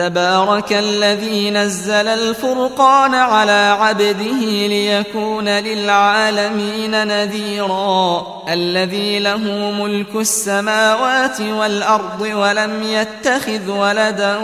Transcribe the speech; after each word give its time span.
تبارك 0.00 0.72
الذي 0.72 1.50
نزل 1.50 2.08
الفرقان 2.08 3.14
على 3.14 3.76
عبده 3.80 4.40
ليكون 4.66 5.48
للعالمين 5.48 7.06
نذيرا 7.06 8.26
الذي 8.48 9.18
له 9.18 9.38
ملك 9.82 10.14
السماوات 10.16 11.40
والأرض 11.40 12.20
ولم 12.20 12.82
يتخذ 12.82 13.70
ولدا 13.70 14.36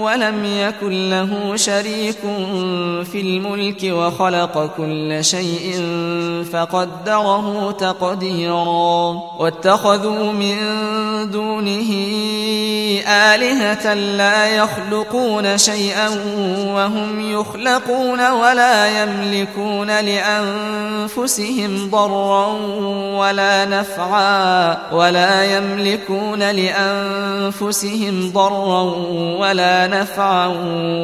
ولم 0.00 0.44
يكن 0.44 1.10
له 1.10 1.56
شريك 1.56 2.20
في 3.12 3.20
الملك 3.20 3.80
وخلق 3.84 4.70
كل 4.76 5.24
شيء 5.24 5.84
فقدره 6.52 7.70
تقديرا. 7.70 9.20
واتخذوا 9.38 10.32
من 10.32 10.56
دونه 11.30 11.90
آلهة 13.08 13.94
لا 13.94 14.46
يخلقون 15.00 15.58
شيئا 15.58 16.08
وهم 16.74 17.30
يخلقون 17.32 18.30
ولا 18.30 19.02
يملكون 19.02 20.00
لأنفسهم 20.00 21.90
ضرا 21.90 22.46
ولا 23.18 23.64
نفعا 23.64 24.78
ولا 24.92 25.56
يملكون 25.56 26.38
لأنفسهم 26.50 28.30
ضرا 28.32 28.82
ولا 29.38 29.86
نفعا 29.86 30.46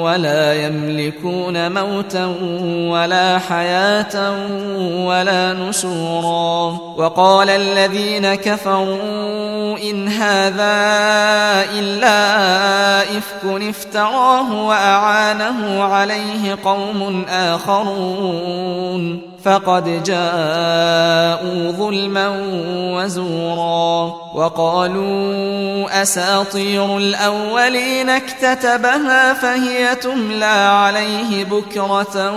ولا 0.02 0.66
يملكون 0.66 1.72
موتا 1.72 2.26
ولا 2.92 3.38
حياة 3.38 4.34
ولا 5.06 5.52
نشورا. 5.52 6.78
وقال 6.96 7.50
الذين 7.50 8.34
كفروا 8.34 9.78
إن 9.90 10.08
هذا 10.08 10.76
إلا 11.78 12.16
إفك 13.18 13.44
افتراه 13.86 14.66
وأعانه 14.66 15.82
عليه 15.82 16.58
قوم 16.64 17.24
آخرون 17.28 19.20
فقد 19.44 20.02
جاءوا 20.02 21.70
ظلما 21.72 22.28
وزورا 22.96 24.14
وقالوا 24.34 26.02
أساطير 26.02 26.98
الأولين 26.98 28.10
اكتتبها 28.10 29.32
فهي 29.32 29.94
تملى 29.94 30.44
عليه 30.44 31.44
بكرة 31.44 32.32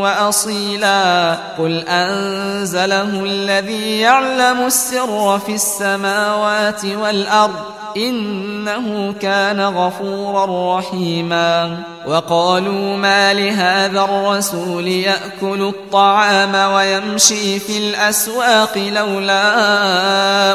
وأصيلا 0.00 1.34
قل 1.58 1.84
أنزله 1.88 3.24
الذي 3.24 4.00
يعلم 4.00 4.66
السر 4.66 5.38
في 5.38 5.54
السماوات 5.54 6.84
والأرض 6.84 7.77
إنه 7.96 9.12
كان 9.12 9.60
غفورا 9.60 10.78
رحيما. 10.78 11.82
وقالوا 12.08 12.96
ما 12.96 13.34
لهذا 13.34 14.00
الرسول 14.00 14.86
يأكل 14.86 15.62
الطعام 15.62 16.72
ويمشي 16.74 17.58
في 17.58 17.78
الأسواق 17.78 18.78
لولا 18.78 19.42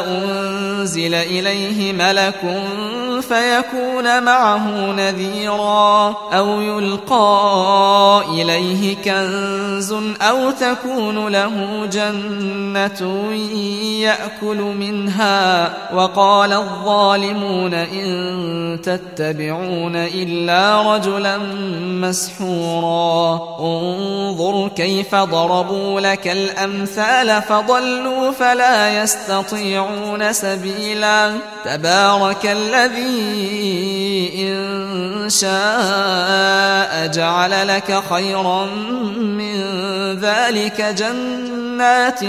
أنزل 0.08 1.14
إليه 1.14 1.92
ملك 1.92 2.40
فيكون 3.28 4.22
معه 4.22 4.68
نذيرا 4.92 6.16
أو 6.32 6.60
يلقى 6.60 8.22
إليه 8.28 8.96
كنز 8.96 9.92
أو 10.22 10.50
تكون 10.50 11.28
له 11.28 11.86
جنة 11.92 13.32
يأكل 14.00 14.56
منها 14.56 15.72
وقال 15.94 16.52
الظالمون 16.52 17.74
إن 17.74 18.78
تتبعون 18.82 19.96
إلا 19.96 20.94
رجلا 20.94 21.43
مسحورا. 22.00 23.40
انظر 23.60 24.68
كيف 24.68 25.14
ضربوا 25.14 26.00
لك 26.00 26.28
الأمثال 26.28 27.42
فضلوا 27.42 28.30
فلا 28.30 29.02
يستطيعون 29.02 30.32
سبيلا. 30.32 31.32
تبارك 31.64 32.46
الذي 32.46 34.30
إن 34.38 35.30
شاء 35.30 37.06
جعل 37.06 37.68
لك 37.68 38.02
خيرا 38.10 38.64
من 39.16 39.60
ذلك 40.20 40.80
جنات 40.80 42.20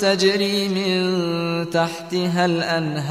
تجري 0.00 0.68
من 0.68 1.00
تحتها 1.70 2.44
الأنهار. 2.44 3.10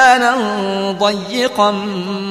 مكانا 0.00 0.34
ضيقا 0.92 1.70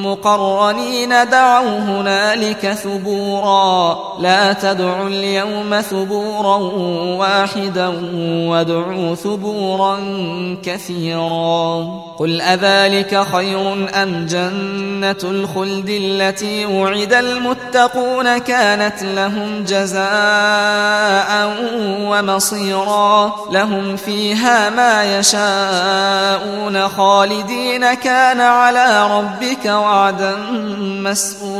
مقرنين 0.02 1.08
دعوا 1.08 1.78
هنالك 1.78 2.66
ثبورا. 2.72 3.98
لا 4.20 4.52
تدعوا 4.52 5.08
اليوم 5.08 5.80
ثبورا 5.80 6.56
واحدا 7.18 7.88
وادعوا 8.50 9.14
ثبورا 9.14 9.98
كثيرا. 10.62 11.86
قل 12.18 12.40
أذلك 12.40 13.26
خير 13.32 13.72
أم 14.02 14.26
جنة 14.26 15.16
الخلد 15.24 15.88
التي 15.88 16.66
وعد 16.66 17.12
المتقون 17.12 18.38
كانت 18.38 19.02
لهم 19.02 19.64
جزاء 19.64 20.10
ومصيرا. 22.00 23.32
لهم 23.50 23.96
فيها 23.96 24.70
ما 24.70 25.18
يشاءون 25.18 26.88
خالدين 26.88 27.59
كان 27.94 28.40
على 28.40 28.86
ربك 29.18 29.64
وعدا 29.64 30.36
مسؤولا. 31.06 31.59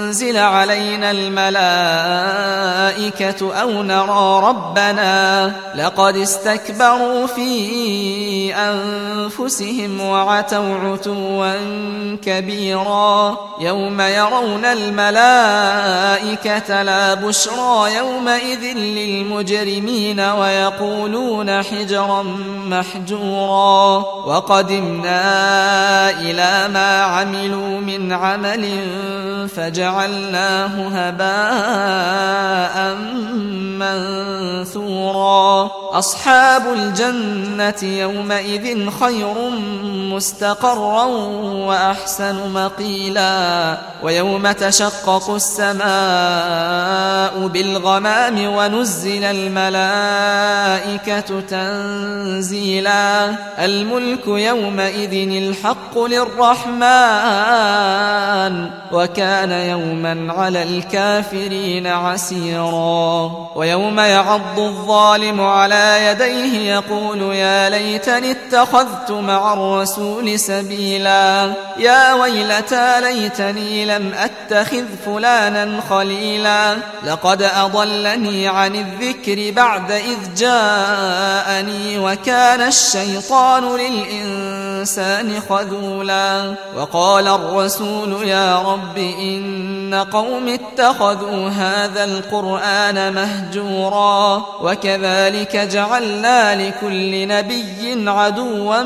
أنزل 0.11 0.37
علينا 0.37 1.11
الملائكة 1.11 1.61
أو 3.61 3.83
نرى 3.83 4.47
ربنا 4.49 5.53
لقد 5.75 6.17
استكبروا 6.17 7.27
في 7.27 8.55
أنفسهم 8.55 10.01
وعتوا 10.01 10.75
عتوا 10.75 11.53
كبيرا 12.15 13.37
يوم 13.61 14.01
يرون 14.01 14.65
الملائكة 14.65 16.01
لا 16.83 17.13
بشرى 17.13 17.95
يومئذ 17.95 18.77
للمجرمين 18.77 20.19
ويقولون 20.19 21.63
حجرا 21.63 22.23
محجورا 22.65 23.97
وقدمنا 24.25 25.21
إلى 26.09 26.67
ما 26.73 27.01
عملوا 27.01 27.79
من 27.79 28.13
عمل 28.13 28.87
فجعلناه 30.01 30.89
هباء 30.93 32.77
منثورا. 34.61 35.71
أصحاب 35.91 36.73
الجنة 36.73 37.83
يومئذ 37.83 38.89
خير 38.89 39.49
مستقرا 40.15 41.03
وأحسن 41.43 42.53
مقيلا. 42.53 43.77
ويوم 44.03 44.51
تشقق 44.51 45.29
السماء 45.29 45.87
بالغمام 47.47 48.53
ونزل 48.53 49.23
الملائكة 49.23 51.41
تنزيلا. 51.41 53.29
الملك 53.59 54.27
يومئذ 54.27 55.13
الحق 55.13 55.99
للرحمن. 55.99 56.81
وكان 58.91 59.51
يوما 59.91 60.33
على 60.33 60.63
الكافرين 60.63 61.87
عسيرا. 61.87 63.31
ويوم 63.55 63.99
يعض 63.99 64.59
الظالم 64.59 65.41
على 65.41 66.05
يديه 66.05 66.73
يقول 66.73 67.21
يا 67.35 67.69
ليتني 67.69 68.31
اتخذت 68.31 69.11
مع 69.11 69.53
الرسول 69.53 70.39
سبيلا. 70.39 71.53
يا 71.77 72.13
ويلتى 72.13 73.01
ليتني 73.01 73.85
لم 73.85 74.11
أتخذ 74.13 74.83
فلانا 75.05 75.81
خليلا. 75.89 76.77
لقد 77.03 77.41
أضلني 77.41 78.47
عن 78.47 78.75
الذكر 78.75 79.51
بعد 79.55 79.91
إذ 79.91 80.33
جاءني 80.37 81.99
وكان 81.99 82.61
الشيطان 82.61 83.75
للإنسان 83.75 85.41
خذولا. 85.49 86.55
وقال 86.77 87.27
الرسول 87.27 88.27
يا 88.27 88.61
رب 88.61 88.97
إن 89.81 89.93
قوم 89.93 90.47
اتخذوا 90.47 91.49
هذا 91.49 92.03
القرآن 92.03 93.13
مهجورا 93.13 94.45
وكذلك 94.61 95.55
جعلنا 95.55 96.67
لكل 96.67 97.27
نبي 97.27 98.09
عدوا 98.09 98.83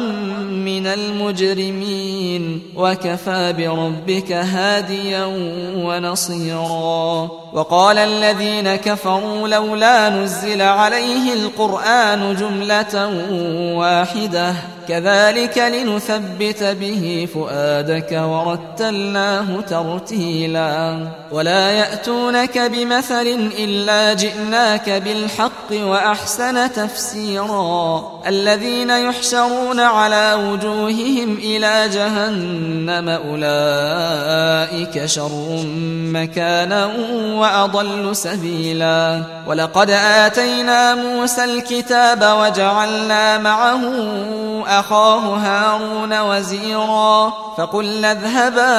من 0.48 0.88
المجرمين 0.88 2.62
وكفى 2.76 3.54
بربك 3.58 4.32
هاديا 4.32 5.26
ونصيرا 5.76 7.30
وقال 7.54 7.98
الذين 7.98 8.76
كفروا 8.76 9.48
لولا 9.48 10.10
نزل 10.10 10.62
عليه 10.62 11.34
القرآن 11.34 12.36
جملة 12.36 13.08
واحدة 13.76 14.54
كذلك 14.88 15.58
لنثبت 15.58 16.64
به 16.64 17.28
فؤادك 17.34 18.12
ورتلناه 18.12 19.62
ترتيلا. 19.62 20.98
ولا 21.32 21.72
يأتونك 21.72 22.58
بمثل 22.58 23.50
إلا 23.60 24.14
جئناك 24.14 24.90
بالحق 24.90 25.72
وأحسن 25.72 26.72
تفسيرا. 26.74 28.04
الذين 28.28 28.90
يحشرون 28.90 29.80
على 29.80 30.34
وجوههم 30.34 31.38
إلى 31.38 31.90
جهنم 31.94 33.10
أولئك 33.10 34.55
شر 35.06 35.64
مكانا 36.14 36.86
وأضل 37.36 38.16
سبيلا 38.16 39.24
ولقد 39.48 39.90
آتينا 39.90 40.96
موسى 40.96 41.44
الكتاب 41.44 42.38
وجعلنا 42.40 43.38
معه 43.38 43.82
أخاه 44.68 45.20
هارون 45.20 46.20
وزيرا 46.20 47.34
فقلنا 47.58 48.12
اذهبا 48.12 48.74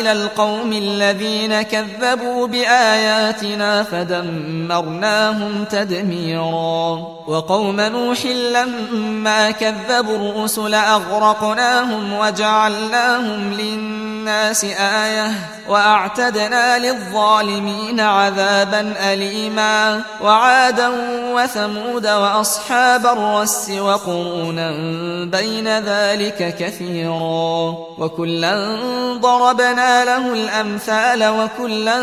إلى 0.00 0.12
القوم 0.12 0.72
الذين 0.72 1.62
كذبوا 1.62 2.46
بآياتنا 2.46 3.82
فدمرناهم 3.82 5.64
تدميرا 5.64 6.92
وقوم 7.26 7.80
نوح 7.80 8.26
لما 8.26 9.50
كذبوا 9.50 10.16
الرسل 10.16 10.74
أغرقناهم 10.74 12.12
وجعلناهم 12.12 13.52
للناس 13.52 14.64
وأعتدنا 15.68 16.78
للظالمين 16.78 18.00
عذابا 18.00 18.94
أليما 19.12 20.02
وعادا 20.22 20.90
وثمود 21.34 22.06
وأصحاب 22.06 23.06
الرس 23.06 23.70
وقرونا 23.70 24.70
بين 25.24 25.68
ذلك 25.68 26.56
كثيرا 26.58 27.74
وكلا 27.98 28.78
ضربنا 29.20 30.04
له 30.04 30.32
الأمثال 30.32 31.28
وكلا 31.28 32.00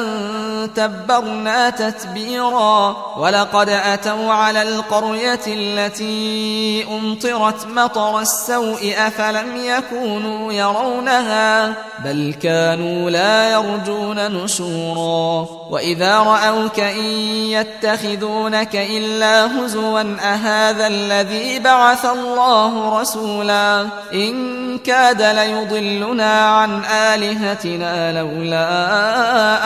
تبرنا 0.75 1.69
تتبيرا 1.69 2.97
ولقد 3.17 3.69
أتوا 3.69 4.33
على 4.33 4.61
القرية 4.61 5.39
التي 5.47 6.85
أمطرت 6.91 7.67
مطر 7.67 8.19
السوء 8.19 8.95
أفلم 8.97 9.55
يكونوا 9.55 10.53
يرونها 10.53 11.73
بل 12.05 12.35
كانوا 12.41 13.08
لا 13.09 13.51
يرجون 13.51 14.31
نشورا 14.31 15.58
وإذا 15.69 16.17
رأوك 16.17 16.79
إن 16.79 17.05
يتخذونك 17.45 18.75
إلا 18.75 19.45
هزوا 19.45 20.15
أهذا 20.21 20.87
الذي 20.87 21.59
بعث 21.59 22.05
الله 22.05 23.01
رسولا 23.01 23.87
إن 24.13 24.77
كاد 24.77 25.21
ليضلنا 25.21 26.49
عن 26.49 26.85
آلهتنا 26.85 28.21
لولا 28.21 28.65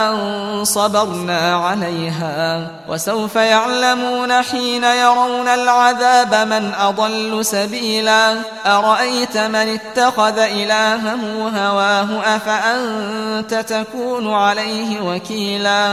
أن 0.10 0.66
صبرنا 0.66 1.56
عليها 1.56 2.68
وسوف 2.90 3.36
يعلمون 3.36 4.42
حين 4.42 4.84
يرون 4.84 5.48
العذاب 5.48 6.34
من 6.48 6.74
أضل 6.74 7.46
سبيلا 7.46 8.36
أرأيت 8.66 9.38
من 9.38 9.80
اتخذ 9.80 10.38
إلهه 10.38 11.50
هواه 11.56 12.36
أفأنت 12.36 13.54
تكون 13.54 14.34
عليه 14.34 15.02
وكيلا 15.02 15.93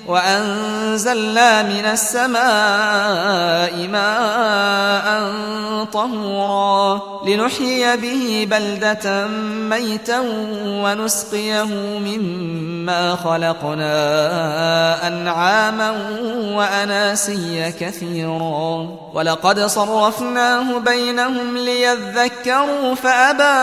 وأنزلنا 0.07 1.63
من 1.63 1.85
السماء 1.85 3.73
ماء 3.87 5.07
طهورا 5.93 7.01
لنحيي 7.27 7.97
به 7.97 8.47
بلدا 8.51 9.27
ميتة 9.69 9.91
ميتا 9.91 10.19
ونسقيه 10.83 11.63
مما 12.05 13.15
خلقنا 13.15 13.97
أنعاما 15.07 15.91
وأناسيا 16.55 17.73
كثيرا. 17.79 18.87
ولقد 19.13 19.59
صرفناه 19.59 20.77
بينهم 20.77 21.57
ليذكروا 21.57 22.95
فأبى 22.95 23.57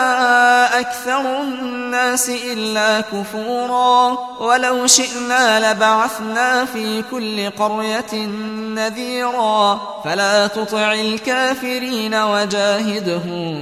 أكثر 0.80 1.40
الناس 1.40 2.30
إلا 2.52 3.00
كفورا. 3.00 4.18
ولو 4.40 4.86
شئنا 4.86 5.72
لبعثنا 5.72 6.37
في 6.64 7.02
كل 7.10 7.50
قرية 7.50 8.26
نذيرا. 8.74 9.80
فلا 10.04 10.46
تطع 10.46 10.92
الكافرين 10.92 12.14
وجاهدهم 12.14 13.58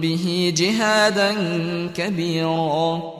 به 0.00 0.54
جهادا 0.56 1.34
كبيرا. 1.96 3.19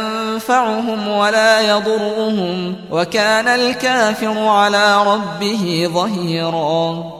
ينفعهم 0.00 1.08
ولا 1.08 1.60
يضرهم 1.60 2.76
وكان 2.90 3.48
الكافر 3.48 4.38
على 4.38 5.02
ربه 5.06 5.90
ظهيرا. 5.94 7.19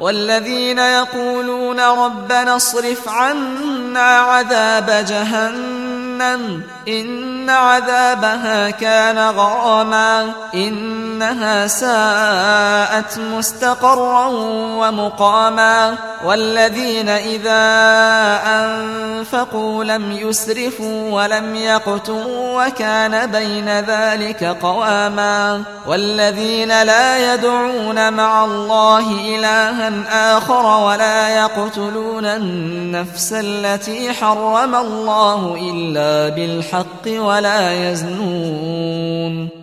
والذين 0.00 0.78
يقولون 0.78 1.80
ربنا 1.80 2.56
اصرف 2.56 3.08
عنا 3.08 4.00
عذاب 4.00 5.04
جهنم 5.08 6.62
إن 6.88 7.39
عذابها 7.48 8.70
كان 8.70 9.18
غراما 9.18 10.32
إنها 10.54 11.66
ساءت 11.66 13.18
مستقرا 13.18 14.26
ومقاما. 14.80 15.94
والذين 16.24 17.08
إذا 17.08 17.62
أنفقوا 18.46 19.84
لم 19.84 20.12
يسرفوا 20.12 21.10
ولم 21.10 21.54
يقتروا 21.54 22.66
وكان 22.66 23.30
بين 23.30 23.68
ذلك 23.80 24.44
قواما. 24.44 25.62
والذين 25.86 26.82
لا 26.82 27.34
يدعون 27.34 28.12
مع 28.12 28.44
الله 28.44 29.10
إلها 29.36 29.90
آخر 30.36 30.66
ولا 30.86 31.28
يقتلون 31.28 32.24
النفس 32.24 33.32
التي 33.32 34.12
حرم 34.12 34.74
الله 34.74 35.56
إلا 35.72 36.34
بالحق 36.34 37.06
ولا 37.30 37.90
يزنون 37.90 39.48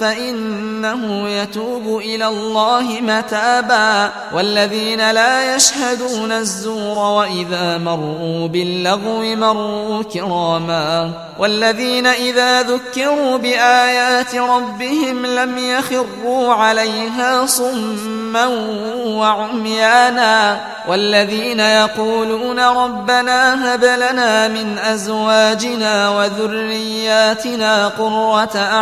فإنه 0.00 1.28
يتوب 1.28 1.98
إلى 1.98 2.28
الله 2.28 3.00
متابا. 3.00 4.10
والذين 4.34 5.10
لا 5.10 5.56
يشهدون 5.56 6.32
الزور 6.32 6.98
وإذا 6.98 7.78
مروا 7.78 8.48
باللغو 8.48 9.36
مروا 9.36 10.02
كراما. 10.02 11.10
والذين 11.38 12.06
إذا 12.06 12.62
ذكروا 12.62 13.36
بآيات 13.36 14.34
ربهم 14.34 15.26
لم 15.26 15.58
يخروا 15.58 16.54
عليها 16.54 17.46
صما 17.46 18.46
وعميانا. 19.06 20.60
والذين 20.88 21.60
يقولون 21.60 22.60
ربنا 22.60 23.74
هب 23.74 23.84
لنا 23.84 24.48
من 24.48 24.78
أزواجنا 24.78 26.08
وذرياتنا 26.10 27.88
قرة 27.88 28.56
أعين 28.56 28.81